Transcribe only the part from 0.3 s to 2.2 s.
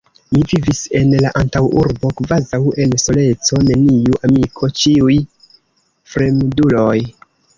Mi vivis en la antaŭurbo